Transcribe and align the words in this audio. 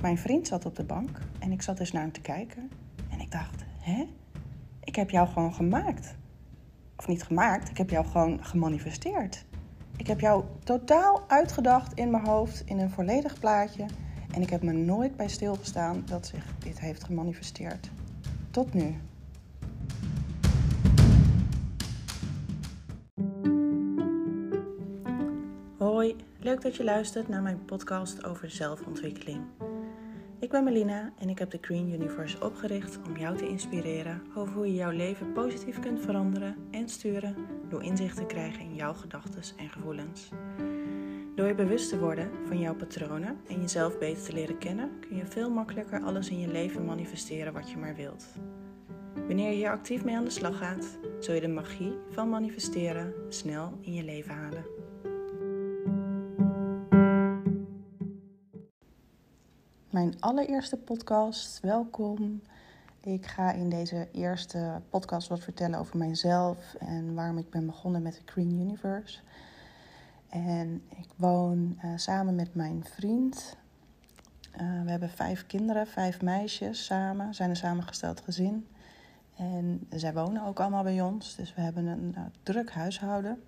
Mijn 0.00 0.18
vriend 0.18 0.46
zat 0.46 0.66
op 0.66 0.76
de 0.76 0.84
bank 0.84 1.20
en 1.38 1.52
ik 1.52 1.62
zat 1.62 1.76
dus 1.76 1.92
naar 1.92 2.02
hem 2.02 2.12
te 2.12 2.20
kijken. 2.20 2.70
En 3.10 3.20
ik 3.20 3.30
dacht, 3.30 3.64
hè? 3.78 4.06
Ik 4.80 4.96
heb 4.96 5.10
jou 5.10 5.28
gewoon 5.28 5.54
gemaakt. 5.54 6.14
Of 6.96 7.06
niet 7.06 7.22
gemaakt, 7.22 7.70
ik 7.70 7.76
heb 7.76 7.90
jou 7.90 8.06
gewoon 8.06 8.44
gemanifesteerd. 8.44 9.44
Ik 9.96 10.06
heb 10.06 10.20
jou 10.20 10.44
totaal 10.64 11.24
uitgedacht 11.28 11.92
in 11.94 12.10
mijn 12.10 12.26
hoofd 12.26 12.62
in 12.66 12.78
een 12.78 12.90
volledig 12.90 13.38
plaatje. 13.38 13.86
En 14.34 14.42
ik 14.42 14.50
heb 14.50 14.62
me 14.62 14.72
nooit 14.72 15.16
bij 15.16 15.28
stilgestaan 15.28 16.02
dat 16.06 16.26
zich 16.26 16.44
dit 16.58 16.80
heeft 16.80 17.04
gemanifesteerd. 17.04 17.90
Tot 18.50 18.74
nu. 18.74 18.94
Hoi, 25.78 26.16
leuk 26.40 26.62
dat 26.62 26.76
je 26.76 26.84
luistert 26.84 27.28
naar 27.28 27.42
mijn 27.42 27.64
podcast 27.64 28.24
over 28.24 28.50
zelfontwikkeling. 28.50 29.40
Ik 30.40 30.50
ben 30.50 30.64
Melina 30.64 31.12
en 31.18 31.28
ik 31.28 31.38
heb 31.38 31.50
de 31.50 31.58
Green 31.60 31.92
Universe 31.92 32.44
opgericht 32.44 32.98
om 33.06 33.16
jou 33.16 33.36
te 33.36 33.48
inspireren 33.48 34.22
over 34.34 34.54
hoe 34.54 34.66
je 34.66 34.74
jouw 34.74 34.90
leven 34.90 35.32
positief 35.32 35.80
kunt 35.80 36.00
veranderen 36.00 36.56
en 36.70 36.88
sturen 36.88 37.36
door 37.68 37.82
inzicht 37.82 38.16
te 38.16 38.26
krijgen 38.26 38.60
in 38.60 38.74
jouw 38.74 38.92
gedachten 38.92 39.42
en 39.56 39.68
gevoelens. 39.68 40.28
Door 41.34 41.46
je 41.46 41.54
bewust 41.54 41.88
te 41.88 41.98
worden 41.98 42.30
van 42.46 42.58
jouw 42.58 42.74
patronen 42.74 43.38
en 43.48 43.60
jezelf 43.60 43.98
beter 43.98 44.22
te 44.22 44.32
leren 44.32 44.58
kennen, 44.58 44.90
kun 45.00 45.16
je 45.16 45.26
veel 45.26 45.50
makkelijker 45.50 46.02
alles 46.02 46.30
in 46.30 46.40
je 46.40 46.48
leven 46.48 46.84
manifesteren 46.84 47.52
wat 47.52 47.70
je 47.70 47.76
maar 47.76 47.94
wilt. 47.94 48.26
Wanneer 49.14 49.50
je 49.50 49.56
hier 49.56 49.70
actief 49.70 50.04
mee 50.04 50.16
aan 50.16 50.24
de 50.24 50.30
slag 50.30 50.58
gaat, 50.58 50.98
zul 51.20 51.34
je 51.34 51.40
de 51.40 51.48
magie 51.48 51.92
van 52.10 52.28
manifesteren 52.28 53.14
snel 53.28 53.78
in 53.80 53.94
je 53.94 54.04
leven 54.04 54.34
halen. 54.34 54.64
Mijn 59.96 60.20
allereerste 60.20 60.76
podcast, 60.76 61.60
welkom. 61.60 62.42
Ik 63.00 63.26
ga 63.26 63.52
in 63.52 63.68
deze 63.68 64.08
eerste 64.12 64.80
podcast 64.90 65.28
wat 65.28 65.40
vertellen 65.40 65.78
over 65.78 65.96
mijzelf 65.98 66.74
en 66.74 67.14
waarom 67.14 67.38
ik 67.38 67.50
ben 67.50 67.66
begonnen 67.66 68.02
met 68.02 68.14
de 68.14 68.32
Green 68.32 68.60
Universe. 68.60 69.20
En 70.28 70.82
ik 70.88 71.08
woon 71.16 71.78
uh, 71.84 71.90
samen 71.96 72.34
met 72.34 72.54
mijn 72.54 72.84
vriend. 72.84 73.56
Uh, 74.60 74.82
we 74.82 74.90
hebben 74.90 75.10
vijf 75.10 75.46
kinderen, 75.46 75.86
vijf 75.86 76.22
meisjes 76.22 76.84
samen, 76.84 77.34
zijn 77.34 77.50
een 77.50 77.56
samengesteld 77.56 78.20
gezin. 78.20 78.66
En 79.36 79.86
zij 79.90 80.12
wonen 80.12 80.44
ook 80.44 80.60
allemaal 80.60 80.82
bij 80.82 81.00
ons, 81.00 81.36
dus 81.36 81.54
we 81.54 81.60
hebben 81.60 81.86
een 81.86 82.14
uh, 82.16 82.24
druk 82.42 82.70
huishouden. 82.70 83.42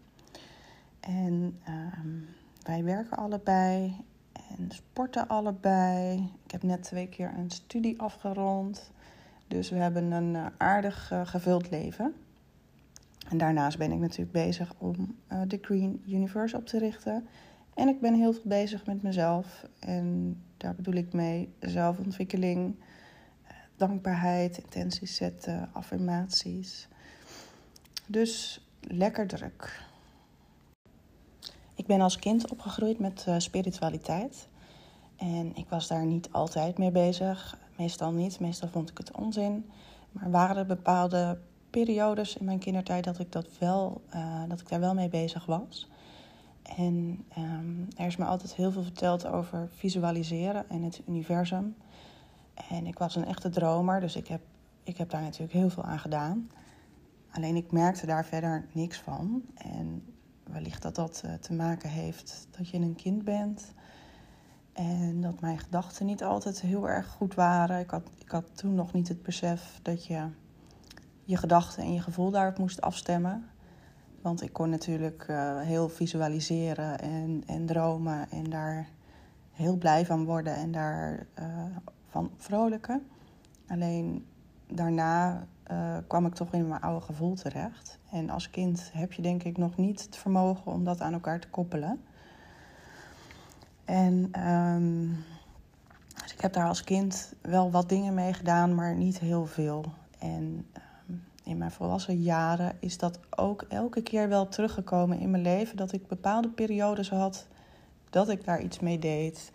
En 1.00 1.60
ehm, 1.64 2.18
wij 2.62 2.84
werken 2.84 3.16
allebei 3.16 3.96
en 4.56 4.70
sporten 4.70 5.28
allebei. 5.28 6.30
Ik 6.44 6.50
heb 6.50 6.62
net 6.62 6.82
twee 6.82 7.08
keer 7.08 7.32
een 7.36 7.50
studie 7.50 8.00
afgerond. 8.00 8.90
Dus 9.48 9.70
we 9.70 9.76
hebben 9.76 10.10
een 10.10 10.36
aardig 10.56 11.12
gevuld 11.24 11.70
leven. 11.70 12.14
En 13.28 13.38
daarnaast 13.38 13.78
ben 13.78 13.92
ik 13.92 13.98
natuurlijk 13.98 14.32
bezig 14.32 14.74
om 14.78 15.16
uh, 15.32 15.40
de 15.46 15.58
Green 15.60 16.02
Universe 16.06 16.56
op 16.56 16.66
te 16.66 16.78
richten. 16.78 17.26
En 17.74 17.88
ik 17.88 18.00
ben 18.00 18.14
heel 18.14 18.32
veel 18.32 18.42
bezig 18.44 18.86
met 18.86 19.02
mezelf. 19.02 19.66
En 19.78 20.38
daar 20.56 20.74
bedoel 20.74 20.94
ik 20.94 21.12
mee 21.12 21.52
zelfontwikkeling, 21.60 22.74
dankbaarheid, 23.76 24.58
intenties 24.58 25.16
zetten, 25.16 25.68
affirmaties. 25.72 26.88
Dus 28.06 28.64
lekker 28.80 29.26
druk. 29.26 29.87
Ik 31.78 31.86
ben 31.86 32.00
als 32.00 32.18
kind 32.18 32.50
opgegroeid 32.50 32.98
met 32.98 33.24
uh, 33.28 33.34
spiritualiteit. 33.38 34.48
En 35.16 35.56
ik 35.56 35.68
was 35.68 35.88
daar 35.88 36.06
niet 36.06 36.28
altijd 36.32 36.78
mee 36.78 36.90
bezig. 36.90 37.58
Meestal 37.76 38.12
niet. 38.12 38.40
Meestal 38.40 38.68
vond 38.68 38.90
ik 38.90 38.98
het 38.98 39.16
onzin. 39.16 39.70
Maar 40.12 40.30
waren 40.30 40.56
er 40.56 40.66
bepaalde 40.66 41.38
periodes 41.70 42.36
in 42.36 42.44
mijn 42.44 42.58
kindertijd 42.58 43.04
dat 43.04 43.18
ik, 43.18 43.32
dat 43.32 43.58
wel, 43.58 44.00
uh, 44.14 44.42
dat 44.48 44.60
ik 44.60 44.68
daar 44.68 44.80
wel 44.80 44.94
mee 44.94 45.08
bezig 45.08 45.46
was. 45.46 45.88
En 46.62 47.24
um, 47.38 47.88
er 47.96 48.06
is 48.06 48.16
me 48.16 48.24
altijd 48.24 48.54
heel 48.54 48.72
veel 48.72 48.82
verteld 48.82 49.26
over 49.26 49.68
visualiseren 49.74 50.68
en 50.68 50.82
het 50.82 51.02
universum. 51.08 51.76
En 52.68 52.86
ik 52.86 52.98
was 52.98 53.16
een 53.16 53.26
echte 53.26 53.48
dromer, 53.48 54.00
dus 54.00 54.16
ik 54.16 54.28
heb, 54.28 54.40
ik 54.82 54.96
heb 54.96 55.10
daar 55.10 55.22
natuurlijk 55.22 55.52
heel 55.52 55.70
veel 55.70 55.84
aan 55.84 55.98
gedaan. 55.98 56.50
Alleen 57.30 57.56
ik 57.56 57.72
merkte 57.72 58.06
daar 58.06 58.24
verder 58.24 58.66
niks 58.72 58.98
van. 58.98 59.42
En 59.54 60.02
wellicht 60.52 60.82
dat 60.82 60.94
dat 60.94 61.22
uh, 61.24 61.32
te 61.32 61.52
maken 61.52 61.90
heeft 61.90 62.48
dat 62.50 62.68
je 62.68 62.78
een 62.78 62.96
kind 62.96 63.24
bent. 63.24 63.72
En 64.72 65.20
dat 65.20 65.40
mijn 65.40 65.58
gedachten 65.58 66.06
niet 66.06 66.22
altijd 66.22 66.60
heel 66.60 66.88
erg 66.88 67.06
goed 67.06 67.34
waren. 67.34 67.80
Ik 67.80 67.90
had, 67.90 68.10
ik 68.18 68.30
had 68.30 68.56
toen 68.56 68.74
nog 68.74 68.92
niet 68.92 69.08
het 69.08 69.22
besef 69.22 69.78
dat 69.82 70.06
je 70.06 70.28
je 71.24 71.36
gedachten 71.36 71.82
en 71.82 71.92
je 71.92 72.00
gevoel 72.00 72.30
daarop 72.30 72.58
moest 72.58 72.80
afstemmen. 72.80 73.48
Want 74.22 74.42
ik 74.42 74.52
kon 74.52 74.70
natuurlijk 74.70 75.26
uh, 75.30 75.60
heel 75.60 75.88
visualiseren 75.88 76.98
en, 76.98 77.42
en 77.46 77.66
dromen 77.66 78.30
en 78.30 78.44
daar 78.44 78.88
heel 79.52 79.76
blij 79.76 80.06
van 80.06 80.24
worden 80.24 80.54
en 80.54 80.72
daar 80.72 81.26
uh, 81.38 81.46
van 82.08 82.30
vrolijken. 82.36 83.06
Alleen 83.66 84.26
daarna 84.66 85.46
uh, 85.70 85.96
kwam 86.06 86.26
ik 86.26 86.34
toch 86.34 86.52
in 86.52 86.68
mijn 86.68 86.80
oude 86.80 87.04
gevoel 87.04 87.34
terecht. 87.34 87.98
En 88.10 88.30
als 88.30 88.50
kind 88.50 88.90
heb 88.92 89.12
je 89.12 89.22
denk 89.22 89.42
ik 89.42 89.56
nog 89.56 89.76
niet 89.76 90.02
het 90.02 90.16
vermogen 90.16 90.72
om 90.72 90.84
dat 90.84 91.00
aan 91.00 91.12
elkaar 91.12 91.40
te 91.40 91.48
koppelen. 91.48 92.00
En 93.84 94.46
um, 94.48 95.24
dus 96.22 96.32
ik 96.32 96.40
heb 96.40 96.52
daar 96.52 96.68
als 96.68 96.84
kind 96.84 97.34
wel 97.40 97.70
wat 97.70 97.88
dingen 97.88 98.14
mee 98.14 98.32
gedaan, 98.32 98.74
maar 98.74 98.94
niet 98.94 99.18
heel 99.18 99.46
veel. 99.46 99.84
En 100.18 100.66
in 101.44 101.58
mijn 101.58 101.70
volwassen 101.70 102.22
jaren 102.22 102.76
is 102.80 102.98
dat 102.98 103.20
ook 103.30 103.62
elke 103.68 104.02
keer 104.02 104.28
wel 104.28 104.48
teruggekomen 104.48 105.18
in 105.18 105.30
mijn 105.30 105.42
leven. 105.42 105.76
Dat 105.76 105.92
ik 105.92 106.06
bepaalde 106.06 106.48
periodes 106.48 107.10
had 107.10 107.46
dat 108.10 108.28
ik 108.28 108.44
daar 108.44 108.60
iets 108.60 108.80
mee 108.80 108.98
deed. 108.98 109.52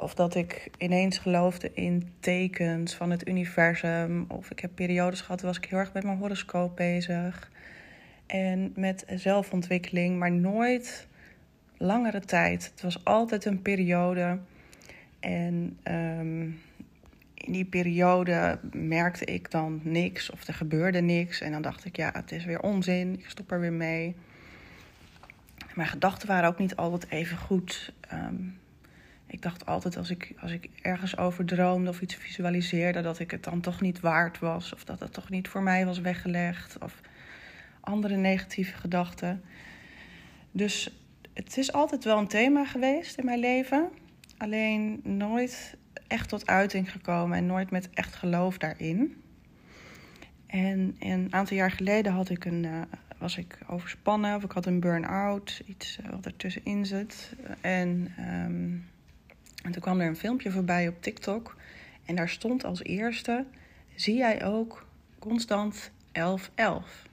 Of 0.00 0.14
dat 0.14 0.34
ik 0.34 0.70
ineens 0.78 1.18
geloofde 1.18 1.70
in 1.74 2.12
tekens 2.20 2.94
van 2.94 3.10
het 3.10 3.28
universum. 3.28 4.24
Of 4.28 4.50
ik 4.50 4.58
heb 4.60 4.70
periodes 4.74 5.20
gehad, 5.20 5.40
was 5.40 5.56
ik 5.56 5.64
heel 5.64 5.78
erg 5.78 5.92
met 5.92 6.04
mijn 6.04 6.18
horoscoop 6.18 6.76
bezig. 6.76 7.50
En 8.26 8.72
met 8.76 9.04
zelfontwikkeling, 9.14 10.18
maar 10.18 10.32
nooit 10.32 11.06
langere 11.76 12.20
tijd. 12.20 12.64
Het 12.70 12.82
was 12.82 13.04
altijd 13.04 13.44
een 13.44 13.62
periode. 13.62 14.38
En 15.20 15.78
um, 15.84 16.60
in 17.34 17.52
die 17.52 17.64
periode 17.64 18.58
merkte 18.72 19.24
ik 19.24 19.50
dan 19.50 19.80
niks 19.82 20.30
of 20.30 20.46
er 20.46 20.54
gebeurde 20.54 21.00
niks. 21.00 21.40
En 21.40 21.52
dan 21.52 21.62
dacht 21.62 21.84
ik, 21.84 21.96
ja, 21.96 22.10
het 22.12 22.32
is 22.32 22.44
weer 22.44 22.60
onzin, 22.60 23.18
ik 23.18 23.28
stop 23.28 23.50
er 23.50 23.60
weer 23.60 23.72
mee. 23.72 24.16
Mijn 25.74 25.88
gedachten 25.88 26.28
waren 26.28 26.48
ook 26.48 26.58
niet 26.58 26.76
altijd 26.76 27.10
even 27.10 27.36
goed. 27.36 27.92
Um, 28.12 28.58
ik 29.28 29.42
dacht 29.42 29.66
altijd 29.66 29.96
als 29.96 30.10
ik, 30.10 30.34
als 30.40 30.52
ik 30.52 30.68
ergens 30.82 31.16
over 31.16 31.44
droomde 31.44 31.90
of 31.90 32.00
iets 32.00 32.14
visualiseerde, 32.14 33.00
dat 33.00 33.18
ik 33.18 33.30
het 33.30 33.44
dan 33.44 33.60
toch 33.60 33.80
niet 33.80 34.00
waard 34.00 34.38
was. 34.38 34.74
Of 34.74 34.84
dat 34.84 35.00
het 35.00 35.12
toch 35.12 35.28
niet 35.28 35.48
voor 35.48 35.62
mij 35.62 35.86
was 35.86 36.00
weggelegd. 36.00 36.78
Of 36.78 37.00
andere 37.80 38.16
negatieve 38.16 38.76
gedachten. 38.76 39.42
Dus 40.50 40.90
het 41.34 41.56
is 41.56 41.72
altijd 41.72 42.04
wel 42.04 42.18
een 42.18 42.28
thema 42.28 42.64
geweest 42.66 43.18
in 43.18 43.24
mijn 43.24 43.38
leven. 43.38 43.88
Alleen 44.36 45.00
nooit 45.02 45.76
echt 46.06 46.28
tot 46.28 46.46
uiting 46.46 46.92
gekomen 46.92 47.38
en 47.38 47.46
nooit 47.46 47.70
met 47.70 47.90
echt 47.90 48.14
geloof 48.14 48.58
daarin. 48.58 49.22
En 50.46 50.96
een 50.98 51.28
aantal 51.30 51.56
jaar 51.56 51.70
geleden 51.70 52.12
had 52.12 52.30
ik 52.30 52.44
een, 52.44 52.64
uh, 52.64 52.80
was 53.18 53.36
ik 53.36 53.58
overspannen 53.66 54.36
of 54.36 54.44
ik 54.44 54.52
had 54.52 54.66
een 54.66 54.80
burn-out, 54.80 55.62
iets 55.66 55.98
uh, 55.98 56.10
wat 56.10 56.26
ertussenin 56.26 56.86
zit. 56.86 57.32
En, 57.60 58.12
um, 58.18 58.86
en 59.64 59.72
toen 59.72 59.82
kwam 59.82 60.00
er 60.00 60.06
een 60.06 60.16
filmpje 60.16 60.50
voorbij 60.50 60.88
op 60.88 61.02
TikTok 61.02 61.56
en 62.04 62.14
daar 62.14 62.28
stond 62.28 62.64
als 62.64 62.82
eerste: 62.82 63.44
Zie 63.94 64.16
jij 64.16 64.44
ook 64.44 64.86
constant 65.18 65.90
1111? 66.12 67.06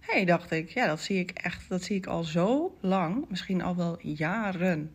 Hé, 0.00 0.14
hey, 0.14 0.24
dacht 0.24 0.50
ik, 0.50 0.68
ja, 0.68 0.86
dat 0.86 1.00
zie 1.00 1.18
ik 1.18 1.30
echt, 1.30 1.68
dat 1.68 1.82
zie 1.82 1.96
ik 1.96 2.06
al 2.06 2.24
zo 2.24 2.76
lang, 2.80 3.24
misschien 3.28 3.62
al 3.62 3.76
wel 3.76 3.98
jaren. 4.02 4.92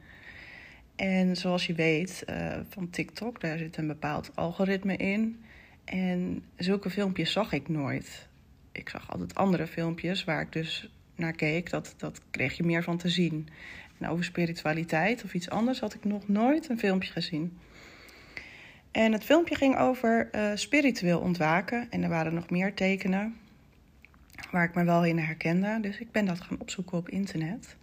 En 0.95 1.37
zoals 1.37 1.65
je 1.65 1.73
weet 1.73 2.23
uh, 2.29 2.59
van 2.69 2.89
TikTok, 2.89 3.41
daar 3.41 3.57
zit 3.57 3.77
een 3.77 3.87
bepaald 3.87 4.31
algoritme 4.35 4.97
in. 4.97 5.43
En 5.83 6.43
zulke 6.55 6.89
filmpjes 6.89 7.31
zag 7.31 7.51
ik 7.51 7.69
nooit. 7.69 8.27
Ik 8.71 8.89
zag 8.89 9.11
altijd 9.11 9.35
andere 9.35 9.67
filmpjes 9.67 10.23
waar 10.23 10.41
ik 10.41 10.51
dus 10.51 10.89
naar 11.15 11.33
keek. 11.33 11.69
Dat, 11.69 11.93
dat 11.97 12.21
kreeg 12.31 12.57
je 12.57 12.63
meer 12.63 12.83
van 12.83 12.97
te 12.97 13.09
zien. 13.09 13.49
En 14.03 14.09
over 14.09 14.23
spiritualiteit 14.23 15.23
of 15.23 15.33
iets 15.33 15.49
anders 15.49 15.79
had 15.79 15.93
ik 15.93 16.03
nog 16.03 16.27
nooit 16.27 16.69
een 16.69 16.79
filmpje 16.79 17.11
gezien. 17.11 17.57
En 18.91 19.11
het 19.11 19.23
filmpje 19.23 19.55
ging 19.55 19.77
over 19.77 20.29
uh, 20.35 20.51
spiritueel 20.55 21.19
ontwaken. 21.19 21.87
En 21.91 22.03
er 22.03 22.09
waren 22.09 22.33
nog 22.33 22.49
meer 22.49 22.73
tekenen 22.73 23.35
waar 24.51 24.63
ik 24.63 24.75
me 24.75 24.83
wel 24.83 25.05
in 25.05 25.17
herkende. 25.17 25.77
Dus 25.81 25.99
ik 25.99 26.11
ben 26.11 26.25
dat 26.25 26.41
gaan 26.41 26.59
opzoeken 26.59 26.97
op 26.97 27.09
internet. 27.09 27.75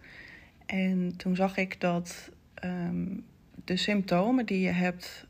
En 0.65 1.13
toen 1.17 1.35
zag 1.35 1.57
ik 1.57 1.81
dat 1.81 2.29
um, 2.63 3.25
de 3.65 3.77
symptomen 3.77 4.45
die 4.45 4.59
je 4.59 4.71
hebt 4.71 5.25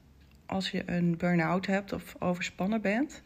als 0.45 0.71
je 0.71 0.83
een 0.85 1.17
burn-out 1.17 1.65
hebt 1.65 1.93
of 1.93 2.15
overspannen 2.19 2.81
bent, 2.81 3.21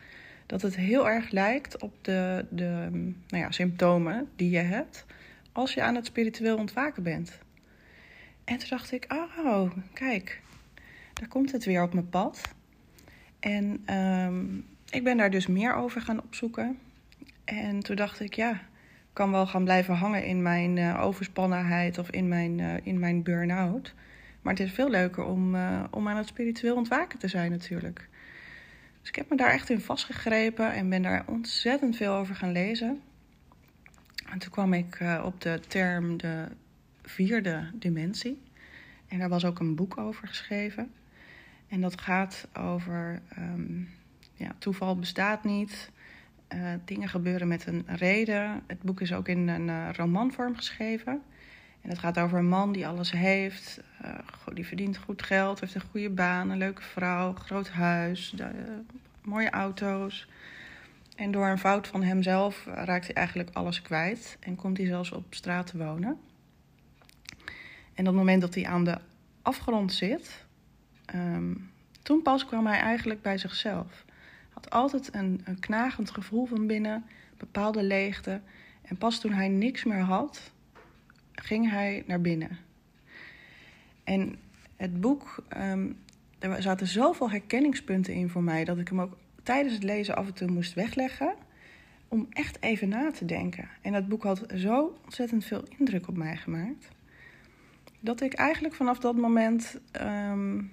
dat 0.46 0.62
het 0.62 0.76
heel 0.76 1.10
erg 1.10 1.32
lijkt 1.32 1.82
op 1.82 1.94
de, 2.02 2.46
de 2.50 2.90
nou 3.28 3.44
ja, 3.44 3.52
symptomen 3.52 4.28
die 4.36 4.50
je 4.50 4.58
hebt 4.58 5.06
als 5.52 5.74
je 5.74 5.82
aan 5.82 5.96
het 5.96 6.06
spiritueel 6.06 6.58
ontwaken 6.58 7.04
bent. 7.04 7.44
En 8.46 8.58
toen 8.58 8.70
dacht 8.70 8.92
ik, 8.92 9.06
oh, 9.14 9.72
kijk, 9.94 10.42
daar 11.14 11.28
komt 11.28 11.52
het 11.52 11.66
weer 11.66 11.84
op 11.84 11.94
mijn 11.94 12.10
pad. 12.10 12.42
En 13.40 13.94
um, 13.96 14.66
ik 14.90 15.04
ben 15.04 15.18
daar 15.18 15.30
dus 15.30 15.48
meer 15.48 15.74
over 15.76 16.02
gaan 16.02 16.22
opzoeken. 16.24 16.80
En 17.44 17.80
toen 17.80 17.96
dacht 17.96 18.20
ik, 18.20 18.34
ja, 18.34 18.62
kan 19.14 19.32
wel 19.32 19.48
gaan 19.48 19.64
blijven 19.64 19.96
hangen 19.96 20.26
in 20.26 20.42
mijn 20.42 20.78
uh, 20.78 21.02
overspannenheid 21.02 21.98
of 21.98 22.10
in 22.10 22.28
mijn, 22.28 22.60
uh, 22.60 22.74
in 22.84 23.00
mijn 23.00 23.24
burn-out. 23.24 23.94
Maar 24.42 24.54
het 24.54 24.64
is 24.64 24.72
veel 24.72 24.90
leuker 24.90 25.24
om, 25.24 25.56
uh, 25.56 25.84
om 25.92 26.08
aan 26.08 26.18
het 26.18 26.28
spiritueel 26.28 26.76
ontwaken 26.76 27.20
te 27.20 27.28
zijn 27.28 27.52
natuurlijk. 27.52 28.10
Dus 29.00 29.10
ik 29.10 29.16
heb 29.16 29.30
me 29.30 29.36
daar 29.36 29.52
echt 29.52 29.70
in 29.70 29.82
vastgegrepen 29.82 30.74
en 30.74 30.90
ben 30.90 31.02
daar 31.02 31.24
ontzettend 31.28 31.96
veel 31.96 32.14
over 32.14 32.36
gaan 32.36 32.52
lezen. 32.52 33.02
En 34.30 34.40
toen 34.40 34.52
kwam 34.52 34.74
ik 34.74 35.00
op 35.24 35.42
de 35.42 35.60
term 35.68 36.18
de 36.18 36.48
vierde 37.06 37.70
dimensie. 37.74 38.42
En 39.08 39.20
daar 39.20 39.30
was 39.30 39.46
ook 39.46 39.60
een 39.60 39.76
boek 39.76 39.98
over 39.98 40.28
geschreven. 40.28 40.92
En 41.68 41.82
dat 41.82 42.02
gaat 42.02 42.48
over 42.54 43.22
um, 43.38 43.90
ja, 44.34 44.56
toeval 44.58 45.00
bestaat 45.00 45.44
niet. 45.44 45.92
Uh, 46.54 46.74
dingen 46.86 47.10
gebeuren 47.10 47.48
met 47.48 47.66
een 47.66 47.84
reden. 47.88 48.62
Het 48.68 48.82
boek 48.82 49.02
is 49.02 49.14
ook 49.14 49.28
in 49.28 49.48
een 49.48 49.68
uh, 49.68 49.90
romanvorm 49.92 50.56
geschreven. 50.56 51.22
En 51.82 51.90
het 51.90 52.00
gaat 52.00 52.20
over 52.20 52.38
een 52.38 52.48
man 52.48 52.72
die 52.72 52.88
alles 52.88 53.12
heeft. 53.12 53.82
Uh, 54.06 54.12
die 54.54 54.66
verdient 54.66 54.98
goed 54.98 55.24
geld, 55.24 55.60
heeft 55.60 55.76
een 55.76 55.82
goede 55.82 56.10
baan, 56.10 56.50
een 56.50 56.58
leuke 56.58 56.82
vrouw, 56.82 57.34
groot 57.34 57.70
huis, 57.70 58.36
mooie 59.22 59.50
auto's. 59.50 60.28
En 61.16 61.32
door 61.32 61.48
een 61.48 61.60
fout 61.60 61.88
van 61.88 62.04
hemzelf 62.04 62.66
raakt 62.66 63.06
hij 63.06 63.16
eigenlijk 63.16 63.50
alles 63.54 63.82
kwijt. 63.82 64.38
En 64.40 64.56
komt 64.56 64.78
hij 64.78 64.86
zelfs 64.86 65.12
op 65.12 65.26
straat 65.30 65.68
te 65.68 65.78
wonen. 65.78 66.18
En 67.96 68.02
op 68.02 68.06
het 68.06 68.16
moment 68.16 68.42
dat 68.42 68.56
hij 68.56 68.66
aan 68.66 68.84
de 68.84 68.98
afgrond 69.42 69.94
zit, 69.94 70.46
um, 71.16 71.72
toen 72.02 72.22
pas 72.22 72.46
kwam 72.46 72.66
hij 72.66 72.80
eigenlijk 72.80 73.22
bij 73.22 73.38
zichzelf. 73.38 74.06
Had 74.50 74.70
altijd 74.70 75.14
een, 75.14 75.46
knagend 75.60 76.12
gevoel 76.12 76.46
van 76.46 76.68
binnen, 76.68 77.06
bepaalde 77.38 77.84
leegte. 77.84 78.42
En 78.82 78.98
pas 78.98 79.20
toen 79.20 79.32
hij 79.32 79.48
niks 79.48 79.84
meer 79.84 80.00
had, 80.00 80.52
ging 81.32 81.70
hij 81.70 82.04
naar 82.08 82.22
binnen. 82.22 82.58
En 84.04 84.36
het 84.76 85.02
boek, 85.02 85.44
um, 85.58 85.98
er 86.40 86.62
zaten 86.62 86.88
zoveel 86.88 87.30
herkenningspunten 87.30 88.14
in 88.14 88.30
voor 88.30 88.44
mij 88.44 88.64
dat 88.64 88.78
ik 88.78 88.88
hem 88.88 89.02
ook 89.02 89.18
tijdens 89.44 89.74
het 89.74 89.84
lezen 89.84 90.16
af 90.16 90.28
en 90.28 90.34
toe 90.34 90.52
moest 90.52 90.74
wegleggen. 90.74 91.34
Om 92.08 92.28
echt 92.30 92.62
even 92.62 92.90
na 92.90 93.12
te 93.12 93.26
denken. 93.26 93.70
En 93.82 93.92
dat 93.92 94.08
boek 94.08 94.24
had 94.24 94.46
zo 94.56 94.98
ontzettend 95.04 95.46
veel 95.46 95.64
indruk 95.78 96.08
op 96.08 96.18
mij 96.18 96.38
gemaakt. 96.38 96.88
Dat 98.06 98.22
ik 98.22 98.34
eigenlijk 98.34 98.74
vanaf 98.74 99.00
dat 99.00 99.16
moment 99.16 99.80
um, 100.02 100.72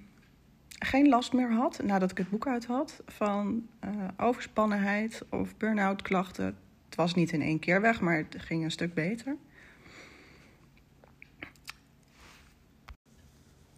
geen 0.79 1.08
last 1.08 1.32
meer 1.32 1.52
had, 1.52 1.82
nadat 1.82 2.11
ik 2.11 2.19
het 2.19 2.31
boek 2.31 2.46
uit 2.46 2.67
had, 2.67 3.02
van 3.06 3.69
uh, 3.84 3.90
overspannenheid 4.17 5.23
of 5.31 5.56
burn-out 5.56 6.02
klachten. 6.02 6.44
Het 6.84 6.94
was 6.94 7.14
niet 7.14 7.32
in 7.32 7.43
één 7.43 7.58
keer 7.58 7.81
weg, 7.81 8.00
maar 8.00 8.17
het 8.17 8.34
ging 8.38 8.64
een 8.64 8.70
stuk 8.70 8.94
beter. 8.94 9.37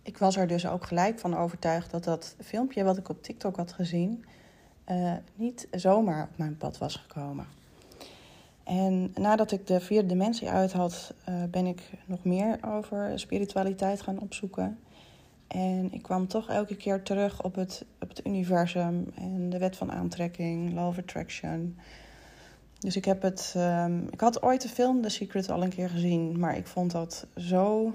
Ik 0.02 0.18
was 0.18 0.36
er 0.36 0.46
dus 0.46 0.66
ook 0.66 0.86
gelijk 0.86 1.18
van 1.18 1.36
overtuigd 1.36 1.90
dat 1.90 2.04
dat 2.04 2.36
filmpje 2.40 2.84
wat 2.84 2.98
ik 2.98 3.08
op 3.08 3.22
TikTok 3.22 3.56
had 3.56 3.72
gezien, 3.72 4.24
uh, 4.88 5.12
niet 5.34 5.68
zomaar 5.70 6.22
op 6.22 6.38
mijn 6.38 6.56
pad 6.56 6.78
was 6.78 6.96
gekomen. 6.96 7.46
En 8.64 9.12
nadat 9.14 9.52
ik 9.52 9.66
de 9.66 9.80
vierde 9.80 10.08
dimensie 10.08 10.50
uit 10.50 10.72
had, 10.72 11.14
uh, 11.28 11.34
ben 11.50 11.66
ik 11.66 11.90
nog 12.06 12.24
meer 12.24 12.58
over 12.66 13.18
spiritualiteit 13.18 14.02
gaan 14.02 14.18
opzoeken. 14.18 14.78
En 15.46 15.92
ik 15.92 16.02
kwam 16.02 16.26
toch 16.26 16.48
elke 16.48 16.76
keer 16.76 17.02
terug 17.02 17.42
op 17.42 17.54
het, 17.54 17.84
op 18.00 18.08
het 18.08 18.26
universum 18.26 19.12
en 19.14 19.50
de 19.50 19.58
wet 19.58 19.76
van 19.76 19.92
aantrekking, 19.92 20.72
law 20.72 20.86
of 20.86 20.98
attraction. 20.98 21.76
Dus 22.78 22.96
ik 22.96 23.04
heb 23.04 23.22
het. 23.22 23.54
Um, 23.56 24.08
ik 24.10 24.20
had 24.20 24.42
ooit 24.42 24.62
de 24.62 24.68
film 24.68 25.02
The 25.02 25.08
Secret 25.08 25.50
al 25.50 25.62
een 25.62 25.68
keer 25.68 25.88
gezien, 25.88 26.38
maar 26.38 26.56
ik 26.56 26.66
vond 26.66 26.90
dat 26.90 27.26
zo 27.36 27.94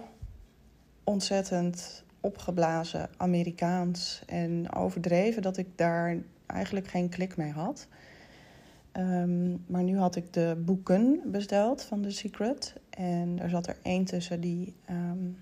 ontzettend 1.04 2.04
opgeblazen, 2.22 3.10
Amerikaans 3.18 4.22
en 4.26 4.74
overdreven 4.74 5.42
dat 5.42 5.58
ik 5.58 5.68
daar 5.76 6.18
eigenlijk 6.46 6.88
geen 6.88 7.10
klik 7.10 7.38
mee 7.38 7.52
had. 7.52 7.88
Um, 9.00 9.64
maar 9.68 9.84
nu 9.84 9.98
had 9.98 10.16
ik 10.16 10.34
de 10.34 10.62
boeken 10.66 11.22
besteld 11.26 11.84
van 11.84 12.02
The 12.02 12.12
Secret. 12.12 12.74
En 12.90 13.40
er 13.40 13.50
zat 13.50 13.68
er 13.68 13.78
één 13.82 14.06
tussen 14.06 14.42
die 14.42 14.76
um, 14.90 15.38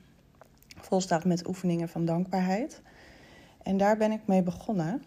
vol 0.77 1.01
met 1.23 1.47
oefeningen 1.47 1.89
van 1.89 2.05
dankbaarheid. 2.05 2.81
En 3.63 3.77
daar 3.77 3.97
ben 3.97 4.11
ik 4.11 4.21
mee 4.25 4.43
begonnen. 4.43 5.03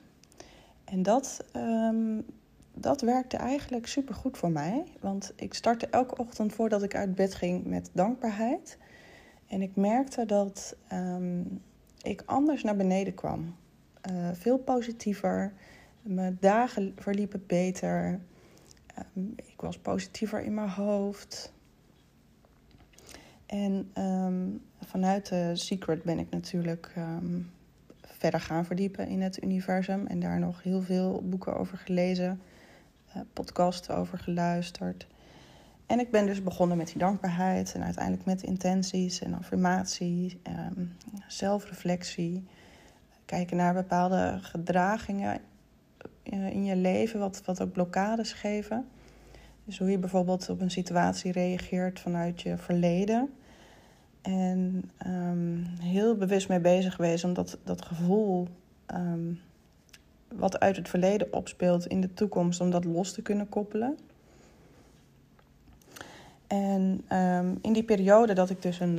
En 0.85 1.03
dat, 1.03 1.45
um, 1.57 2.25
dat 2.75 3.01
werkte 3.01 3.37
eigenlijk 3.37 3.87
super 3.87 4.15
goed 4.15 4.39
voor 4.39 4.51
mij. 4.51 4.85
Want 5.01 5.33
ik 5.37 5.55
startte 5.55 5.87
elke 5.87 6.17
ochtend 6.17 6.53
voordat 6.53 6.83
ik 6.83 6.95
uit 6.95 7.15
bed 7.15 7.35
ging 7.35 7.65
met 7.65 7.91
dankbaarheid. 7.93 8.79
En 9.47 9.63
ik 9.63 9.77
merkte 9.77 10.27
dat 10.27 10.77
ik 12.03 12.23
anders 12.27 12.63
naar 12.63 12.77
beneden 12.77 13.15
kwam. 13.15 13.55
Uh, 14.11 14.29
veel 14.33 14.59
positiever. 14.59 15.53
Mijn 16.03 16.37
dagen 16.41 16.93
verliepen 16.97 17.45
beter. 17.47 18.21
Um, 19.17 19.33
ik 19.37 19.61
was 19.61 19.79
positiever 19.79 20.43
in 20.43 20.55
mijn 20.55 20.69
hoofd. 20.69 21.53
En 23.47 23.91
um, 23.99 24.63
vanuit 24.81 25.29
de 25.29 25.57
Secret 25.57 26.03
ben 26.03 26.19
ik 26.19 26.31
natuurlijk 26.31 26.93
um, 26.97 27.51
verder 28.01 28.41
gaan 28.41 28.65
verdiepen 28.65 29.07
in 29.07 29.21
het 29.21 29.43
universum. 29.43 30.07
En 30.07 30.21
daar 30.21 30.39
nog 30.39 30.63
heel 30.63 30.83
veel 30.83 31.23
boeken 31.25 31.57
over 31.57 31.79
gelezen, 31.79 32.41
uh, 33.17 33.23
podcasts 33.33 33.91
over 33.91 34.19
geluisterd. 34.19 35.07
En 35.87 36.01
ik 36.01 36.11
ben 36.11 36.27
dus 36.27 36.43
begonnen 36.43 36.77
met 36.77 36.87
die 36.87 36.99
dankbaarheid 36.99 37.75
en 37.75 37.85
uiteindelijk 37.85 38.25
met 38.25 38.43
intenties 38.43 39.21
en 39.21 39.35
affirmatie, 39.35 40.41
zelfreflectie. 41.27 42.47
Kijken 43.25 43.57
naar 43.57 43.75
bepaalde 43.75 44.39
gedragingen 44.41 45.41
in 46.31 46.65
je 46.65 46.77
leven, 46.77 47.21
wat, 47.21 47.43
wat 47.45 47.63
ook 47.63 47.73
blokkades 47.73 48.33
geven. 48.33 48.87
Dus 49.65 49.79
hoe 49.79 49.91
je 49.91 49.99
bijvoorbeeld 49.99 50.49
op 50.49 50.61
een 50.61 50.71
situatie 50.71 51.33
reageert 51.33 52.01
vanuit 52.01 52.43
je 52.43 52.57
verleden. 52.57 53.31
En 54.23 54.91
um, 55.07 55.67
heel 55.81 56.17
bewust 56.17 56.49
mee 56.49 56.61
bezig 56.61 56.95
geweest 56.95 57.25
om 57.25 57.33
dat, 57.33 57.59
dat 57.65 57.85
gevoel 57.85 58.49
um, 58.95 59.41
wat 60.35 60.61
uit 60.61 60.77
het 60.77 60.89
verleden 60.89 61.33
opspeelt 61.33 61.87
in 61.87 62.01
de 62.01 62.15
toekomst, 62.15 62.61
om 62.61 62.71
dat 62.71 62.85
los 62.85 63.13
te 63.13 63.23
kunnen 63.23 63.49
koppelen. 63.49 63.99
En 66.47 67.05
um, 67.13 67.59
in 67.63 67.73
die 67.73 67.85
periode 67.85 68.33
dat 68.33 68.51
ik 68.51 68.63
dus 68.63 68.81
een 68.81 68.99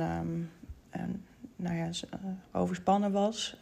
nou 1.62 1.76
ja, 1.76 1.86
uh, 1.86 2.30
overspannen 2.52 3.12
was, 3.12 3.56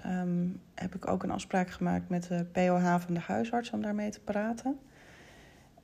heb 0.74 0.94
ik 0.94 1.08
ook 1.08 1.22
een 1.22 1.30
afspraak 1.30 1.70
gemaakt 1.70 2.08
met 2.08 2.28
de 2.28 2.44
POH 2.52 2.96
van 2.98 3.14
de 3.14 3.20
huisarts 3.20 3.70
om 3.70 3.82
daarmee 3.82 4.10
te 4.10 4.20
praten. 4.20 4.78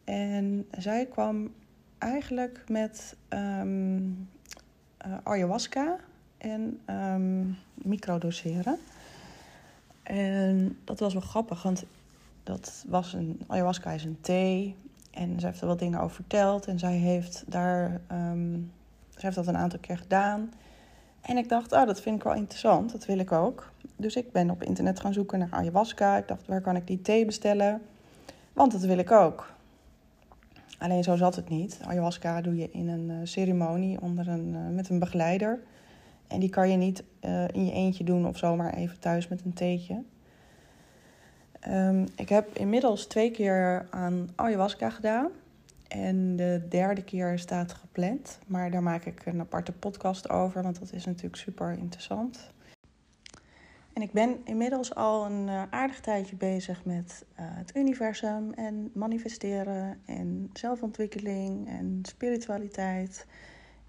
En 0.05 0.67
zij 0.79 1.07
kwam 1.07 1.55
eigenlijk 1.99 2.65
met 2.69 3.17
uh, 3.35 3.63
ayahuasca 5.23 5.97
en 6.39 6.81
um, 6.91 7.57
microdoseren. 7.75 8.79
En 10.03 10.79
dat 10.85 11.01
was 11.01 11.13
wel 11.13 11.23
grappig, 11.23 11.63
want 11.63 11.85
dat 12.43 12.85
was 12.89 13.13
een, 13.13 13.41
ayahuasca 13.47 13.91
is 13.91 14.05
een 14.05 14.21
thee. 14.21 14.77
En 15.11 15.41
zij 15.41 15.49
heeft 15.49 15.61
er 15.61 15.67
wat 15.67 15.79
dingen 15.79 16.01
over 16.01 16.15
verteld. 16.15 16.67
En 16.67 16.79
zij 16.79 16.97
heeft 16.97 17.45
daar, 17.47 18.01
zij 19.11 19.21
heeft 19.21 19.35
dat 19.35 19.47
een 19.47 19.57
aantal 19.57 19.79
keer 19.79 19.99
gedaan. 19.99 20.51
En 21.27 21.37
ik 21.37 21.49
dacht, 21.49 21.73
oh, 21.73 21.87
dat 21.87 22.01
vind 22.01 22.17
ik 22.17 22.23
wel 22.23 22.35
interessant, 22.35 22.93
dat 22.93 23.07
wil 23.07 23.19
ik 23.19 23.33
ook. 23.33 23.71
Dus 23.97 24.17
ik 24.17 24.33
ben 24.33 24.51
op 24.51 24.63
internet 24.63 25.01
gaan 25.01 25.13
zoeken 25.13 25.39
naar 25.39 25.49
ayahuasca. 25.51 26.17
Ik 26.17 26.29
dacht, 26.29 26.47
waar 26.47 26.61
kan 26.61 26.77
ik 26.77 26.87
die 26.87 27.03
thee 27.03 27.25
bestellen? 27.25 27.83
Want 28.53 28.73
dat 28.73 28.81
wil 28.81 28.99
ik 28.99 29.11
ook. 29.11 29.55
Alleen 30.79 31.03
zo 31.05 31.17
zat 31.17 31.37
het 31.37 31.49
niet. 31.49 31.81
Ayahuasca 31.87 32.41
doe 32.41 32.57
je 32.57 32.71
in 32.71 32.89
een 32.89 33.11
uh, 33.11 33.17
ceremonie 33.23 34.01
onder 34.01 34.29
een, 34.29 34.55
uh, 34.55 34.75
met 34.75 34.89
een 34.89 34.99
begeleider. 34.99 35.61
En 36.27 36.41
die 36.41 36.49
kan 36.49 36.71
je 36.71 36.77
niet 36.77 37.05
uh, 37.25 37.49
in 37.49 37.65
je 37.65 37.73
eentje 37.73 38.05
doen 38.05 38.27
of 38.27 38.39
zomaar 38.39 38.75
even 38.75 38.99
thuis 38.99 39.29
met 39.29 39.45
een 39.45 39.53
theetje. 39.53 40.03
Um, 41.69 42.05
ik 42.17 42.29
heb 42.29 42.57
inmiddels 42.57 43.07
twee 43.07 43.31
keer 43.31 43.87
aan 43.91 44.29
ayahuasca 44.35 44.91
gedaan. 44.91 45.29
En 45.89 46.37
de 46.37 46.67
derde 46.69 47.05
keer 47.05 47.39
staat 47.39 47.73
gepland. 47.73 48.39
Maar 48.47 48.71
daar 48.71 48.83
maak 48.83 49.05
ik 49.05 49.27
een 49.27 49.41
aparte 49.41 49.73
podcast 49.73 50.29
over, 50.29 50.63
want 50.63 50.79
dat 50.79 50.93
is 50.93 51.05
natuurlijk 51.05 51.37
super 51.37 51.73
interessant. 51.73 52.55
En 53.97 54.03
ik 54.03 54.13
ben 54.13 54.41
inmiddels 54.45 54.95
al 54.95 55.27
een 55.27 55.47
uh, 55.47 55.63
aardig 55.71 56.01
tijdje 56.01 56.37
bezig 56.37 56.85
met 56.85 57.25
uh, 57.31 57.37
het 57.39 57.77
universum 57.77 58.53
en 58.53 58.91
manifesteren 58.95 60.01
en 60.05 60.51
zelfontwikkeling 60.53 61.69
en 61.69 61.99
spiritualiteit. 62.03 63.27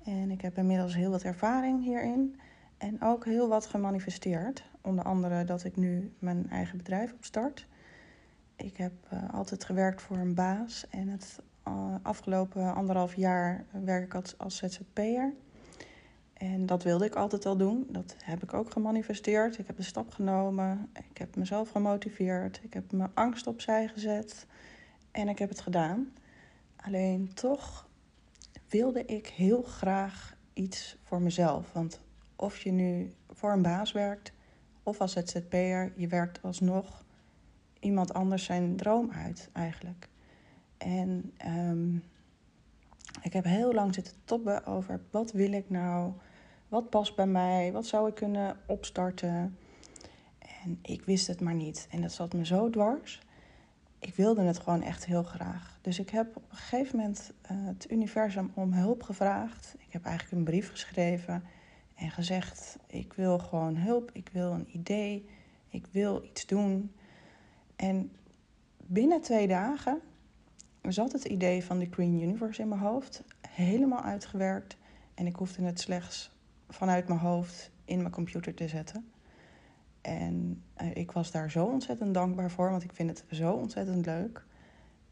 En 0.03 0.31
ik 0.31 0.41
heb 0.41 0.57
inmiddels 0.57 0.95
heel 0.95 1.11
wat 1.11 1.23
ervaring 1.23 1.83
hierin 1.83 2.39
en 2.77 3.01
ook 3.01 3.25
heel 3.25 3.47
wat 3.47 3.65
gemanifesteerd. 3.65 4.63
Onder 4.81 5.05
andere 5.05 5.43
dat 5.43 5.63
ik 5.63 5.75
nu 5.75 6.13
mijn 6.19 6.49
eigen 6.49 6.77
bedrijf 6.77 7.13
opstart. 7.13 7.67
Ik 8.55 8.77
heb 8.77 8.93
uh, 9.13 9.33
altijd 9.33 9.63
gewerkt 9.63 10.01
voor 10.01 10.17
een 10.17 10.35
baas 10.35 10.85
en 10.89 11.07
het 11.07 11.39
afgelopen 12.01 12.75
anderhalf 12.75 13.15
jaar 13.15 13.65
werk 13.83 14.13
ik 14.13 14.23
als, 14.37 14.57
ZZP'er. 14.57 15.33
En 16.33 16.65
dat 16.65 16.83
wilde 16.83 17.05
ik 17.05 17.15
altijd 17.15 17.45
al 17.45 17.57
doen. 17.57 17.87
Dat 17.89 18.15
heb 18.23 18.43
ik 18.43 18.53
ook 18.53 18.71
gemanifesteerd. 18.71 19.57
Ik 19.57 19.67
heb 19.67 19.77
een 19.77 19.83
stap 19.83 20.11
genomen. 20.11 20.89
Ik 21.11 21.17
heb 21.17 21.35
mezelf 21.35 21.69
gemotiveerd. 21.69 22.59
Ik 22.63 22.73
heb 22.73 22.91
mijn 22.91 23.11
angst 23.13 23.47
opzij 23.47 23.87
gezet. 23.87 24.45
En 25.11 25.27
ik 25.27 25.39
heb 25.39 25.49
het 25.49 25.61
gedaan. 25.61 26.13
Alleen 26.75 27.33
toch 27.33 27.87
wilde 28.69 29.05
ik 29.05 29.27
heel 29.27 29.61
graag 29.61 30.35
iets 30.53 30.97
voor 31.03 31.21
mezelf. 31.21 31.73
Want 31.73 32.01
of 32.35 32.59
je 32.59 32.71
nu 32.71 33.13
voor 33.29 33.51
een 33.51 33.61
baas 33.61 33.91
werkt 33.91 34.31
of 34.83 35.01
als 35.01 35.11
ZZP'er, 35.11 35.93
je 35.95 36.07
werkt 36.07 36.41
alsnog 36.41 37.03
iemand 37.79 38.13
anders 38.13 38.43
zijn 38.43 38.75
droom 38.75 39.11
uit 39.11 39.49
eigenlijk. 39.53 40.09
En 40.77 41.33
um, 41.47 42.03
ik 43.21 43.33
heb 43.33 43.43
heel 43.43 43.73
lang 43.73 43.93
zitten 43.93 44.13
toppen 44.25 44.65
over 44.65 45.01
wat 45.11 45.31
wil 45.31 45.51
ik 45.51 45.69
nou, 45.69 46.11
wat 46.67 46.89
past 46.89 47.15
bij 47.15 47.27
mij, 47.27 47.71
wat 47.71 47.85
zou 47.85 48.09
ik 48.09 48.15
kunnen 48.15 48.57
opstarten. 48.65 49.57
En 50.63 50.79
ik 50.81 51.01
wist 51.01 51.27
het 51.27 51.41
maar 51.41 51.53
niet. 51.53 51.87
En 51.91 52.01
dat 52.01 52.11
zat 52.11 52.33
me 52.33 52.45
zo 52.45 52.69
dwars. 52.69 53.21
Ik 53.99 54.15
wilde 54.15 54.41
het 54.41 54.59
gewoon 54.59 54.81
echt 54.81 55.05
heel 55.05 55.23
graag. 55.23 55.79
Dus 55.81 55.99
ik 55.99 56.09
heb 56.09 56.35
op 56.35 56.43
een 56.49 56.57
gegeven 56.57 56.97
moment 56.97 57.31
uh, 57.51 57.57
het 57.65 57.91
universum 57.91 58.51
om 58.53 58.73
hulp 58.73 59.03
gevraagd. 59.03 59.75
Ik 59.79 59.93
heb 59.93 60.03
eigenlijk 60.03 60.37
een 60.37 60.43
brief 60.43 60.69
geschreven 60.69 61.43
en 61.95 62.11
gezegd: 62.11 62.77
Ik 62.87 63.13
wil 63.13 63.39
gewoon 63.39 63.75
hulp, 63.75 64.09
ik 64.13 64.29
wil 64.33 64.51
een 64.51 64.67
idee, 64.71 65.29
ik 65.69 65.85
wil 65.91 66.23
iets 66.23 66.45
doen. 66.45 66.91
En 67.75 68.11
binnen 68.77 69.21
twee 69.21 69.47
dagen 69.47 70.01
zat 70.93 71.11
het 71.11 71.25
idee 71.25 71.63
van 71.63 71.79
de 71.79 71.87
Green 71.91 72.21
Universe 72.21 72.61
in 72.61 72.67
mijn 72.67 72.81
hoofd, 72.81 73.23
helemaal 73.49 74.03
uitgewerkt. 74.03 74.77
En 75.13 75.27
ik 75.27 75.35
hoefde 75.35 75.63
het 75.63 75.79
slechts 75.79 76.31
vanuit 76.69 77.07
mijn 77.07 77.19
hoofd 77.19 77.71
in 77.85 77.97
mijn 77.97 78.11
computer 78.11 78.53
te 78.53 78.67
zetten. 78.67 79.11
En 80.01 80.63
eh, 80.73 80.95
ik 80.95 81.11
was 81.11 81.31
daar 81.31 81.51
zo 81.51 81.65
ontzettend 81.65 82.13
dankbaar 82.13 82.51
voor, 82.51 82.69
want 82.69 82.83
ik 82.83 82.93
vind 82.93 83.09
het 83.09 83.23
zo 83.37 83.51
ontzettend 83.51 84.05
leuk. 84.05 84.45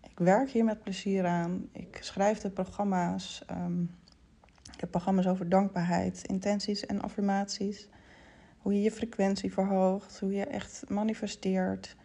Ik 0.01 0.19
werk 0.19 0.49
hier 0.49 0.63
met 0.63 0.83
plezier 0.83 1.25
aan. 1.25 1.69
Ik 1.71 1.97
schrijf 2.01 2.39
de 2.39 2.49
programma's. 2.49 3.43
Um, 3.51 3.89
ik 4.73 4.79
heb 4.79 4.91
programma's 4.91 5.27
over 5.27 5.49
dankbaarheid, 5.49 6.23
intenties 6.25 6.85
en 6.85 7.01
affirmaties. 7.01 7.87
Hoe 8.57 8.73
je 8.73 8.81
je 8.81 8.91
frequentie 8.91 9.53
verhoogt, 9.53 10.19
hoe 10.19 10.33
je 10.33 10.45
echt 10.45 10.83
manifesteert. 10.89 11.95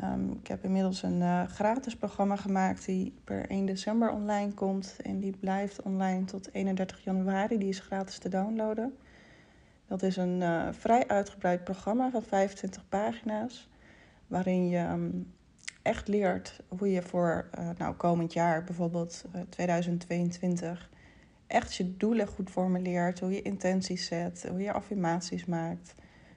Um, 0.00 0.38
ik 0.40 0.46
heb 0.46 0.64
inmiddels 0.64 1.02
een 1.02 1.20
uh, 1.20 1.42
gratis 1.46 1.96
programma 1.96 2.36
gemaakt 2.36 2.86
die 2.86 3.14
per 3.24 3.50
1 3.50 3.66
december 3.66 4.10
online 4.10 4.52
komt. 4.52 4.96
En 5.02 5.20
die 5.20 5.36
blijft 5.36 5.82
online 5.82 6.24
tot 6.24 6.54
31 6.54 7.04
januari. 7.04 7.58
Die 7.58 7.68
is 7.68 7.80
gratis 7.80 8.18
te 8.18 8.28
downloaden. 8.28 8.96
Dat 9.86 10.02
is 10.02 10.16
een 10.16 10.40
uh, 10.40 10.68
vrij 10.70 11.08
uitgebreid 11.08 11.64
programma 11.64 12.10
van 12.10 12.22
25 12.22 12.88
pagina's. 12.88 13.70
Waarin 14.26 14.68
je 14.68 14.78
um, 14.78 15.32
echt 15.82 16.08
leert 16.08 16.60
hoe 16.68 16.90
je 16.90 17.02
voor 17.02 17.48
uh, 17.58 17.68
nou, 17.78 17.94
komend 17.94 18.32
jaar, 18.32 18.64
bijvoorbeeld 18.64 19.24
2022, 19.48 20.90
echt 21.46 21.74
je 21.74 21.96
doelen 21.96 22.26
goed 22.26 22.50
formuleert. 22.50 23.20
Hoe 23.20 23.32
je 23.32 23.42
intenties 23.42 24.06
zet, 24.06 24.46
hoe 24.48 24.60
je 24.60 24.72
affirmaties 24.72 25.44
maakt. 25.44 25.94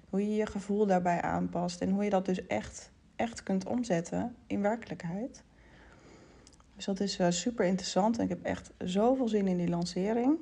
Hoe 0.10 0.30
je 0.30 0.36
je 0.36 0.46
gevoel 0.46 0.86
daarbij 0.86 1.22
aanpast. 1.22 1.82
En 1.82 1.90
hoe 1.90 2.04
je 2.04 2.10
dat 2.10 2.26
dus 2.26 2.48
echt 2.48 2.94
echt 3.16 3.44
kunt 3.44 3.66
omzetten 3.66 4.36
in 4.48 4.62
werkelijkheid. 4.62 5.44
Dus 6.76 6.86
dat 6.86 7.00
is 7.00 7.20
uh, 7.20 7.30
super 7.30 7.66
interessant 7.66 8.18
en 8.18 8.24
ik 8.24 8.30
heb 8.30 8.44
echt 8.44 8.72
zoveel 8.78 9.28
zin 9.28 9.48
in 9.48 9.58
die 9.58 9.70
lancering. 9.70 10.38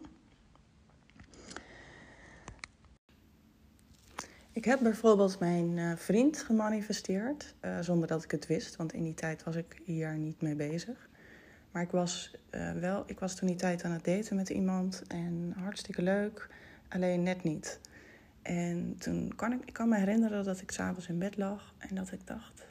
Ik 4.51 4.65
heb 4.65 4.79
bijvoorbeeld 4.79 5.39
mijn 5.39 5.77
uh, 5.77 5.95
vriend 5.95 6.41
gemanifesteerd, 6.41 7.55
uh, 7.61 7.79
zonder 7.79 8.07
dat 8.07 8.23
ik 8.23 8.31
het 8.31 8.47
wist, 8.47 8.75
want 8.75 8.93
in 8.93 9.03
die 9.03 9.13
tijd 9.13 9.43
was 9.43 9.55
ik 9.55 9.81
hier 9.85 10.17
niet 10.17 10.41
mee 10.41 10.55
bezig. 10.55 11.09
Maar 11.71 11.81
ik 11.81 11.91
was, 11.91 12.35
wel, 12.79 13.03
ik 13.05 13.19
was 13.19 13.35
toen 13.35 13.47
die 13.47 13.57
tijd 13.57 13.83
aan 13.83 13.91
het 13.91 14.05
daten 14.05 14.35
met 14.35 14.49
iemand 14.49 15.03
en 15.07 15.53
hartstikke 15.57 16.01
leuk, 16.01 16.49
alleen 16.89 17.23
net 17.23 17.43
niet. 17.43 17.79
En 18.43 18.95
toen 18.97 19.35
kan 19.35 19.53
ik, 19.53 19.65
ik 19.65 19.73
kan 19.73 19.89
me 19.89 19.97
herinneren 19.97 20.43
dat 20.43 20.61
ik 20.61 20.71
s'avonds 20.71 21.07
in 21.07 21.19
bed 21.19 21.37
lag 21.37 21.73
en 21.77 21.95
dat 21.95 22.11
ik 22.11 22.27
dacht: 22.27 22.65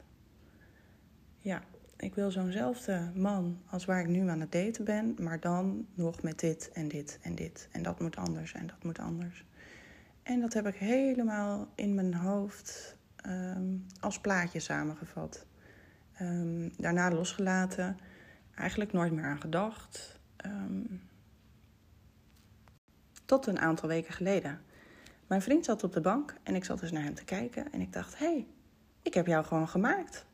ja, 1.37 1.61
ik 1.97 2.15
wil 2.15 2.31
zo'nzelfde 2.31 3.11
man 3.15 3.61
als 3.69 3.85
waar 3.85 3.99
ik 3.99 4.07
nu 4.07 4.29
aan 4.29 4.39
het 4.39 4.51
daten 4.51 4.85
ben, 4.85 5.15
maar 5.19 5.39
dan 5.39 5.87
nog 5.93 6.21
met 6.21 6.39
dit 6.39 6.71
en 6.73 6.87
dit 6.87 7.19
en 7.21 7.35
dit. 7.35 7.67
En 7.71 7.83
dat 7.83 7.99
moet 7.99 8.15
anders 8.15 8.53
en 8.53 8.67
dat 8.67 8.83
moet 8.83 8.99
anders. 8.99 9.45
En 10.23 10.39
dat 10.39 10.53
heb 10.53 10.67
ik 10.67 10.75
helemaal 10.75 11.67
in 11.75 11.95
mijn 11.95 12.13
hoofd 12.13 12.97
um, 13.27 13.85
als 13.99 14.19
plaatje 14.19 14.59
samengevat. 14.59 15.45
Um, 16.21 16.71
daarna 16.77 17.11
losgelaten, 17.11 17.97
eigenlijk 18.55 18.91
nooit 18.91 19.11
meer 19.11 19.25
aan 19.25 19.41
gedacht. 19.41 20.19
Um, 20.45 21.01
tot 23.25 23.47
een 23.47 23.59
aantal 23.59 23.89
weken 23.89 24.13
geleden. 24.13 24.59
Mijn 25.33 25.45
vriend 25.45 25.65
zat 25.65 25.83
op 25.83 25.93
de 25.93 26.01
bank 26.01 26.35
en 26.43 26.55
ik 26.55 26.63
zat 26.63 26.79
dus 26.79 26.91
naar 26.91 27.03
hem 27.03 27.13
te 27.13 27.23
kijken 27.23 27.71
en 27.71 27.81
ik 27.81 27.93
dacht: 27.93 28.17
hé, 28.17 28.25
hey, 28.25 28.47
ik 29.01 29.13
heb 29.13 29.27
jou 29.27 29.45
gewoon 29.45 29.67
gemaakt. 29.67 30.25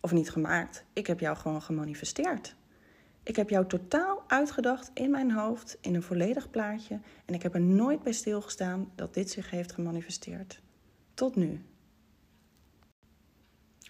Of 0.00 0.12
niet 0.12 0.30
gemaakt, 0.30 0.84
ik 0.92 1.06
heb 1.06 1.20
jou 1.20 1.36
gewoon 1.36 1.62
gemanifesteerd. 1.62 2.56
Ik 3.22 3.36
heb 3.36 3.50
jou 3.50 3.66
totaal 3.66 4.24
uitgedacht 4.26 4.90
in 4.94 5.10
mijn 5.10 5.30
hoofd, 5.30 5.78
in 5.80 5.94
een 5.94 6.02
volledig 6.02 6.50
plaatje. 6.50 7.00
En 7.24 7.34
ik 7.34 7.42
heb 7.42 7.54
er 7.54 7.60
nooit 7.60 8.02
bij 8.02 8.12
stilgestaan 8.12 8.90
dat 8.94 9.14
dit 9.14 9.30
zich 9.30 9.50
heeft 9.50 9.72
gemanifesteerd. 9.72 10.60
Tot 11.14 11.36
nu. 11.36 11.64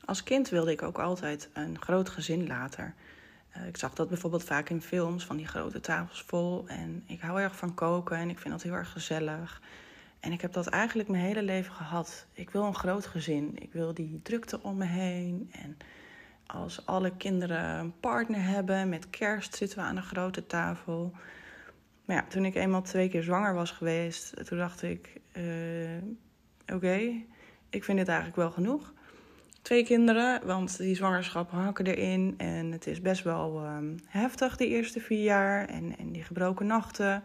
Als 0.05 0.23
kind 0.23 0.49
wilde 0.49 0.71
ik 0.71 0.83
ook 0.83 0.99
altijd 0.99 1.49
een 1.53 1.81
groot 1.81 2.09
gezin 2.09 2.47
later. 2.47 2.95
Eh, 3.51 3.67
ik 3.67 3.77
zag 3.77 3.95
dat 3.95 4.09
bijvoorbeeld 4.09 4.45
vaak 4.45 4.69
in 4.69 4.83
films, 4.83 5.25
van 5.25 5.37
die 5.37 5.47
grote 5.47 5.81
tafels 5.81 6.23
vol. 6.23 6.69
En 6.69 7.03
ik 7.07 7.21
hou 7.21 7.41
erg 7.41 7.57
van 7.57 7.75
koken 7.75 8.17
en 8.17 8.31
ik 8.31 8.39
vind 8.39 8.55
dat 8.55 8.63
heel 8.63 8.73
erg 8.73 8.93
gezellig. 8.93 9.61
En 10.25 10.33
ik 10.33 10.41
heb 10.41 10.53
dat 10.53 10.67
eigenlijk 10.67 11.09
mijn 11.09 11.23
hele 11.23 11.43
leven 11.43 11.73
gehad. 11.73 12.27
Ik 12.33 12.51
wil 12.51 12.65
een 12.65 12.75
groot 12.75 13.07
gezin. 13.07 13.53
Ik 13.59 13.73
wil 13.73 13.95
die 13.95 14.21
drukte 14.23 14.63
om 14.63 14.77
me 14.77 14.85
heen. 14.85 15.51
En 15.53 15.77
als 16.47 16.87
alle 16.87 17.17
kinderen 17.17 17.79
een 17.79 18.01
partner 18.01 18.43
hebben, 18.43 18.89
met 18.89 19.11
kerst 19.11 19.57
zitten 19.57 19.79
we 19.79 19.85
aan 19.85 19.97
een 19.97 20.03
grote 20.03 20.47
tafel. 20.47 21.13
Maar 22.05 22.17
ja, 22.17 22.25
toen 22.29 22.45
ik 22.45 22.55
eenmaal 22.55 22.83
twee 22.83 23.09
keer 23.09 23.23
zwanger 23.23 23.55
was 23.55 23.71
geweest, 23.71 24.47
toen 24.47 24.59
dacht 24.59 24.83
ik: 24.83 25.21
uh, 25.37 26.03
oké, 26.75 27.13
ik 27.71 27.85
vind 27.85 27.99
dit 27.99 28.09
eigenlijk 28.09 28.37
wel 28.37 28.51
genoeg. 28.51 28.93
Twee 29.63 29.85
kinderen, 29.85 30.47
want 30.47 30.79
die 30.79 30.95
zwangerschap 30.95 31.51
hakken 31.51 31.87
erin 31.87 32.35
en 32.37 32.73
het 32.73 32.87
is 32.87 33.01
best 33.01 33.23
wel 33.23 33.67
um, 33.67 33.97
heftig 34.07 34.57
die 34.57 34.69
eerste 34.69 35.01
vier 35.01 35.23
jaar 35.23 35.69
en, 35.69 35.99
en 35.99 36.13
die 36.13 36.23
gebroken 36.23 36.67
nachten. 36.67 37.23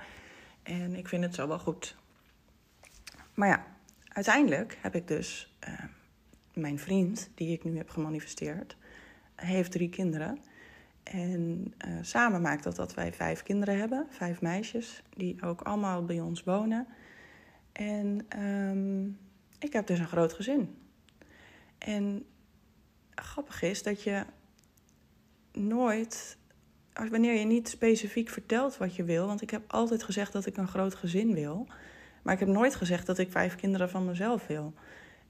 En 0.63 0.95
ik 0.95 1.07
vind 1.07 1.23
het 1.23 1.35
zo 1.35 1.47
wel 1.47 1.59
goed. 1.59 1.97
Maar 3.39 3.47
ja, 3.47 3.65
uiteindelijk 4.07 4.77
heb 4.81 4.95
ik 4.95 5.07
dus 5.07 5.57
uh, 5.67 5.83
mijn 6.53 6.79
vriend, 6.79 7.29
die 7.35 7.53
ik 7.53 7.63
nu 7.63 7.77
heb 7.77 7.89
gemanifesteerd, 7.89 8.77
heeft 9.35 9.71
drie 9.71 9.89
kinderen. 9.89 10.39
En 11.03 11.73
uh, 11.87 11.97
samen 12.01 12.41
maakt 12.41 12.63
dat 12.63 12.75
dat 12.75 12.93
wij 12.93 13.13
vijf 13.13 13.43
kinderen 13.43 13.77
hebben, 13.77 14.07
vijf 14.09 14.41
meisjes, 14.41 15.03
die 15.15 15.41
ook 15.41 15.61
allemaal 15.61 16.05
bij 16.05 16.19
ons 16.19 16.43
wonen. 16.43 16.87
En 17.71 18.39
um, 18.43 19.17
ik 19.59 19.73
heb 19.73 19.87
dus 19.87 19.99
een 19.99 20.07
groot 20.07 20.33
gezin. 20.33 20.77
En 21.77 22.25
grappig 23.15 23.61
is 23.61 23.83
dat 23.83 24.03
je 24.03 24.25
nooit, 25.51 26.37
wanneer 26.93 27.39
je 27.39 27.45
niet 27.45 27.69
specifiek 27.69 28.29
vertelt 28.29 28.77
wat 28.77 28.95
je 28.95 29.03
wil, 29.03 29.27
want 29.27 29.41
ik 29.41 29.49
heb 29.49 29.63
altijd 29.67 30.03
gezegd 30.03 30.33
dat 30.33 30.45
ik 30.45 30.57
een 30.57 30.67
groot 30.67 30.95
gezin 30.95 31.33
wil, 31.33 31.67
maar 32.21 32.33
ik 32.33 32.39
heb 32.39 32.49
nooit 32.49 32.75
gezegd 32.75 33.05
dat 33.05 33.17
ik 33.17 33.31
vijf 33.31 33.55
kinderen 33.55 33.89
van 33.89 34.05
mezelf 34.05 34.47
wil. 34.47 34.73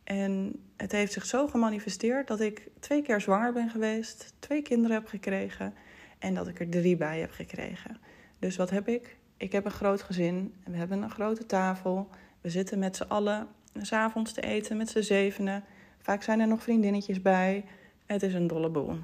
En 0.03 0.61
het 0.77 0.91
heeft 0.91 1.13
zich 1.13 1.25
zo 1.25 1.47
gemanifesteerd 1.47 2.27
dat 2.27 2.39
ik 2.39 2.69
twee 2.79 3.01
keer 3.01 3.21
zwanger 3.21 3.53
ben 3.53 3.69
geweest, 3.69 4.33
twee 4.39 4.61
kinderen 4.61 4.95
heb 4.95 5.07
gekregen 5.07 5.73
en 6.19 6.33
dat 6.33 6.47
ik 6.47 6.59
er 6.59 6.69
drie 6.69 6.97
bij 6.97 7.19
heb 7.19 7.31
gekregen. 7.31 7.97
Dus 8.39 8.55
wat 8.55 8.69
heb 8.69 8.87
ik? 8.87 9.17
Ik 9.37 9.51
heb 9.51 9.65
een 9.65 9.71
groot 9.71 10.01
gezin, 10.01 10.53
we 10.65 10.77
hebben 10.77 11.01
een 11.01 11.09
grote 11.09 11.45
tafel, 11.45 12.09
we 12.41 12.49
zitten 12.49 12.79
met 12.79 12.95
z'n 12.95 13.03
allen 13.03 13.47
s'avonds 13.81 14.33
te 14.33 14.41
eten 14.41 14.77
met 14.77 14.89
z'n 14.89 15.01
zevenen. 15.01 15.63
Vaak 15.97 16.23
zijn 16.23 16.39
er 16.39 16.47
nog 16.47 16.63
vriendinnetjes 16.63 17.21
bij. 17.21 17.65
Het 18.05 18.23
is 18.23 18.33
een 18.33 18.47
dolle 18.47 18.69
boel. 18.69 18.97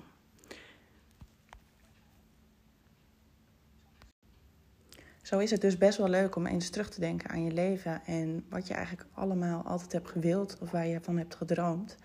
Is 5.41 5.51
het 5.51 5.61
dus 5.61 5.77
best 5.77 5.97
wel 5.97 6.09
leuk 6.09 6.35
om 6.35 6.45
eens 6.45 6.69
terug 6.69 6.89
te 6.89 6.99
denken 6.99 7.29
aan 7.29 7.43
je 7.43 7.51
leven 7.51 8.01
en 8.05 8.45
wat 8.49 8.67
je 8.67 8.73
eigenlijk 8.73 9.07
allemaal 9.13 9.63
altijd 9.63 9.91
hebt 9.91 10.09
gewild 10.09 10.57
of 10.61 10.71
waar 10.71 10.87
je 10.87 10.99
van 11.01 11.17
hebt 11.17 11.35
gedroomd. 11.35 11.95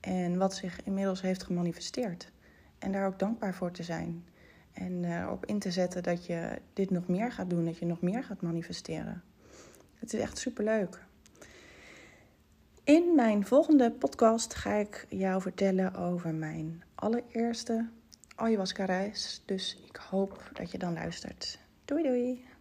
En 0.00 0.38
wat 0.38 0.54
zich 0.54 0.82
inmiddels 0.84 1.20
heeft 1.20 1.42
gemanifesteerd. 1.42 2.30
En 2.78 2.92
daar 2.92 3.06
ook 3.06 3.18
dankbaar 3.18 3.54
voor 3.54 3.70
te 3.70 3.82
zijn. 3.82 4.24
En 4.72 5.04
erop 5.04 5.46
in 5.46 5.58
te 5.58 5.70
zetten 5.70 6.02
dat 6.02 6.26
je 6.26 6.58
dit 6.72 6.90
nog 6.90 7.08
meer 7.08 7.32
gaat 7.32 7.50
doen, 7.50 7.64
dat 7.64 7.78
je 7.78 7.86
nog 7.86 8.00
meer 8.00 8.24
gaat 8.24 8.42
manifesteren. 8.42 9.22
Het 9.94 10.14
is 10.14 10.20
echt 10.20 10.38
superleuk. 10.38 11.04
In 12.84 13.14
mijn 13.14 13.46
volgende 13.46 13.90
podcast 13.90 14.54
ga 14.54 14.72
ik 14.72 15.06
jou 15.08 15.40
vertellen 15.40 15.94
over 15.94 16.34
mijn 16.34 16.82
allereerste 16.94 17.88
ayahuasca 18.34 18.84
reis. 18.84 19.42
Dus 19.44 19.78
ik 19.88 19.96
hoop 19.96 20.50
dat 20.52 20.70
je 20.70 20.78
dan 20.78 20.92
luistert. 20.92 21.58
Doei 21.84 22.02
doei! 22.02 22.53